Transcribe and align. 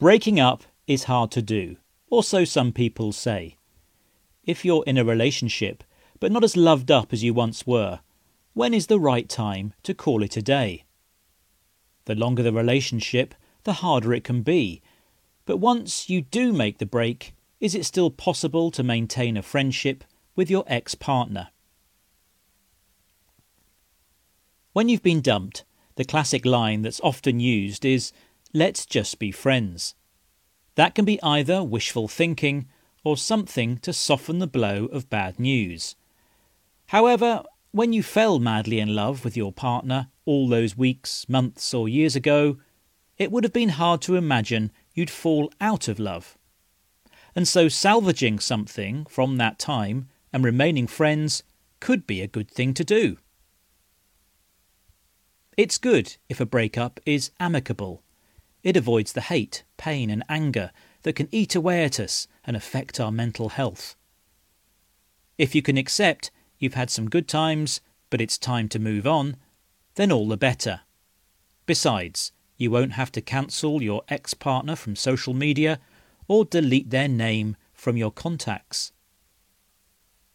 Breaking 0.00 0.40
up 0.40 0.62
is 0.86 1.04
hard 1.04 1.30
to 1.32 1.42
do, 1.42 1.76
or 2.08 2.22
so 2.22 2.46
some 2.46 2.72
people 2.72 3.12
say. 3.12 3.58
If 4.44 4.64
you're 4.64 4.82
in 4.86 4.96
a 4.96 5.04
relationship, 5.04 5.84
but 6.18 6.32
not 6.32 6.42
as 6.42 6.56
loved 6.56 6.90
up 6.90 7.12
as 7.12 7.22
you 7.22 7.34
once 7.34 7.66
were, 7.66 8.00
when 8.54 8.72
is 8.72 8.86
the 8.86 8.98
right 8.98 9.28
time 9.28 9.74
to 9.82 9.92
call 9.92 10.22
it 10.22 10.38
a 10.38 10.42
day? 10.42 10.84
The 12.06 12.14
longer 12.14 12.42
the 12.42 12.50
relationship, 12.50 13.34
the 13.64 13.74
harder 13.74 14.14
it 14.14 14.24
can 14.24 14.40
be. 14.40 14.80
But 15.44 15.58
once 15.58 16.08
you 16.08 16.22
do 16.22 16.50
make 16.50 16.78
the 16.78 16.86
break, 16.86 17.34
is 17.60 17.74
it 17.74 17.84
still 17.84 18.10
possible 18.10 18.70
to 18.70 18.82
maintain 18.82 19.36
a 19.36 19.42
friendship 19.42 20.02
with 20.34 20.50
your 20.50 20.64
ex 20.66 20.94
partner? 20.94 21.48
When 24.72 24.88
you've 24.88 25.02
been 25.02 25.20
dumped, 25.20 25.64
the 25.96 26.06
classic 26.06 26.46
line 26.46 26.80
that's 26.80 27.02
often 27.02 27.38
used 27.38 27.84
is, 27.84 28.14
let's 28.52 28.86
just 28.86 29.18
be 29.18 29.30
friends. 29.30 29.94
That 30.74 30.94
can 30.94 31.04
be 31.04 31.22
either 31.22 31.62
wishful 31.62 32.08
thinking 32.08 32.68
or 33.04 33.16
something 33.16 33.78
to 33.78 33.92
soften 33.92 34.38
the 34.38 34.46
blow 34.46 34.86
of 34.86 35.10
bad 35.10 35.38
news. 35.38 35.96
However, 36.88 37.42
when 37.72 37.92
you 37.92 38.02
fell 38.02 38.38
madly 38.38 38.80
in 38.80 38.94
love 38.94 39.24
with 39.24 39.36
your 39.36 39.52
partner 39.52 40.08
all 40.24 40.48
those 40.48 40.76
weeks, 40.76 41.28
months, 41.28 41.72
or 41.72 41.88
years 41.88 42.16
ago, 42.16 42.58
it 43.16 43.30
would 43.30 43.44
have 43.44 43.52
been 43.52 43.70
hard 43.70 44.00
to 44.02 44.16
imagine 44.16 44.72
you'd 44.94 45.10
fall 45.10 45.52
out 45.60 45.88
of 45.88 45.98
love. 45.98 46.36
And 47.36 47.46
so 47.46 47.68
salvaging 47.68 48.40
something 48.40 49.06
from 49.06 49.36
that 49.36 49.58
time 49.58 50.08
and 50.32 50.44
remaining 50.44 50.86
friends 50.86 51.42
could 51.78 52.06
be 52.06 52.20
a 52.20 52.26
good 52.26 52.50
thing 52.50 52.74
to 52.74 52.84
do. 52.84 53.18
It's 55.56 55.78
good 55.78 56.16
if 56.28 56.40
a 56.40 56.46
breakup 56.46 56.98
is 57.06 57.30
amicable. 57.38 58.02
It 58.62 58.76
avoids 58.76 59.12
the 59.12 59.20
hate, 59.20 59.64
pain, 59.76 60.10
and 60.10 60.24
anger 60.28 60.70
that 61.02 61.14
can 61.14 61.28
eat 61.32 61.54
away 61.54 61.84
at 61.84 61.98
us 61.98 62.26
and 62.44 62.56
affect 62.56 63.00
our 63.00 63.12
mental 63.12 63.50
health. 63.50 63.96
If 65.38 65.54
you 65.54 65.62
can 65.62 65.76
accept 65.76 66.30
you've 66.58 66.74
had 66.74 66.90
some 66.90 67.08
good 67.08 67.26
times, 67.26 67.80
but 68.10 68.20
it's 68.20 68.36
time 68.36 68.68
to 68.70 68.78
move 68.78 69.06
on, 69.06 69.36
then 69.94 70.12
all 70.12 70.28
the 70.28 70.36
better. 70.36 70.80
Besides, 71.64 72.32
you 72.56 72.70
won't 72.70 72.92
have 72.92 73.10
to 73.12 73.22
cancel 73.22 73.82
your 73.82 74.02
ex 74.08 74.34
partner 74.34 74.76
from 74.76 74.96
social 74.96 75.32
media 75.32 75.80
or 76.28 76.44
delete 76.44 76.90
their 76.90 77.08
name 77.08 77.56
from 77.72 77.96
your 77.96 78.10
contacts. 78.10 78.92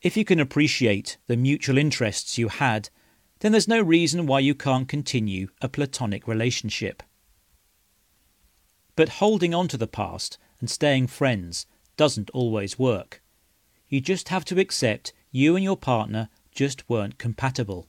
If 0.00 0.16
you 0.16 0.24
can 0.24 0.40
appreciate 0.40 1.18
the 1.26 1.36
mutual 1.36 1.76
interests 1.76 2.38
you 2.38 2.48
had 2.48 2.88
then 3.40 3.52
there's 3.52 3.68
no 3.68 3.82
reason 3.82 4.24
why 4.24 4.40
you 4.40 4.54
can't 4.54 4.88
continue 4.88 5.48
a 5.60 5.68
platonic 5.68 6.26
relationship. 6.26 7.02
But 8.96 9.20
holding 9.20 9.54
on 9.54 9.68
to 9.68 9.76
the 9.76 9.86
past 9.86 10.38
and 10.60 10.70
staying 10.70 11.08
friends 11.08 11.66
doesn't 11.96 12.30
always 12.30 12.78
work. 12.78 13.22
You 13.88 14.00
just 14.00 14.28
have 14.28 14.44
to 14.46 14.60
accept 14.60 15.12
you 15.30 15.56
and 15.56 15.64
your 15.64 15.76
partner 15.76 16.28
just 16.52 16.88
weren't 16.88 17.18
compatible. 17.18 17.88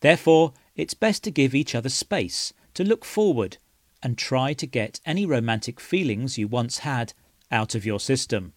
Therefore, 0.00 0.52
it's 0.76 0.94
best 0.94 1.24
to 1.24 1.30
give 1.30 1.54
each 1.54 1.74
other 1.74 1.88
space 1.88 2.52
to 2.74 2.84
look 2.84 3.04
forward 3.04 3.58
and 4.02 4.16
try 4.16 4.52
to 4.54 4.66
get 4.66 5.00
any 5.04 5.26
romantic 5.26 5.80
feelings 5.80 6.38
you 6.38 6.46
once 6.46 6.78
had 6.78 7.12
out 7.50 7.74
of 7.74 7.84
your 7.84 8.00
system. 8.00 8.52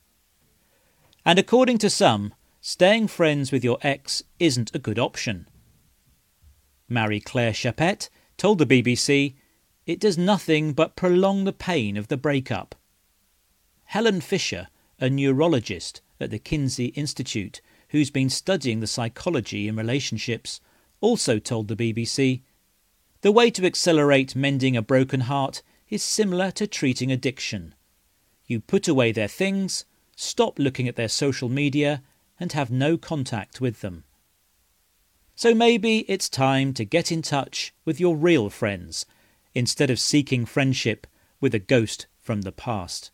And 1.26 1.40
according 1.40 1.80
to 1.80 1.90
some, 1.90 2.34
staying 2.62 3.08
friends 3.08 3.52
with 3.52 3.64
your 3.64 3.78
ex 3.82 4.24
isn't 4.40 4.74
a 4.76 4.80
good 4.80 5.00
option. 5.00 5.48
Marie 6.88 7.20
Claire 7.20 7.54
Chappet, 7.54 8.10
told 8.38 8.58
the 8.58 8.66
BBC, 8.66 9.36
it 9.92 10.00
does 10.00 10.18
nothing 10.18 10.72
but 10.72 10.96
prolong 10.96 11.44
the 11.44 11.52
pain 11.52 11.98
of 11.98 12.08
the 12.08 12.16
breakup. 12.16 12.76
Helen 13.84 14.22
Fisher, 14.22 14.70
a 15.00 15.10
neurologist 15.10 16.02
at 16.18 16.30
the 16.30 16.40
Kinsey 16.40 16.86
Institute, 16.88 17.60
who's 17.90 18.10
been 18.10 18.30
studying 18.30 18.80
the 18.80 18.88
psychology 18.88 19.68
in 19.68 19.76
relationships, 19.76 20.62
also 21.02 21.40
told 21.40 21.68
the 21.68 21.76
BBC 21.76 22.42
the 23.20 23.34
way 23.34 23.52
to 23.52 23.66
accelerate 23.66 24.36
mending 24.36 24.78
a 24.78 24.82
broken 24.82 25.22
heart 25.22 25.62
is 25.90 26.02
similar 26.02 26.52
to 26.52 26.66
treating 26.66 27.12
addiction. 27.12 27.76
You 28.46 28.62
put 28.62 28.88
away 28.88 29.12
their 29.12 29.28
things, 29.28 29.86
stop 30.16 30.58
looking 30.58 30.88
at 30.88 30.96
their 30.96 31.10
social 31.10 31.50
media, 31.50 32.02
and 32.40 32.54
have 32.54 32.72
no 32.72 32.98
contact 32.98 33.60
with 33.60 33.82
them. 33.82 34.06
So 35.36 35.54
maybe 35.54 36.00
it's 36.08 36.30
time 36.30 36.74
to 36.76 36.86
get 36.86 37.12
in 37.12 37.22
touch 37.22 37.74
with 37.84 38.00
your 38.00 38.16
real 38.16 38.50
friends 38.50 39.06
instead 39.54 39.90
of 39.90 40.00
seeking 40.00 40.46
friendship 40.46 41.08
with 41.40 41.54
a 41.54 41.60
ghost 41.60 42.08
from 42.20 42.42
the 42.42 42.52
past. 42.52 43.12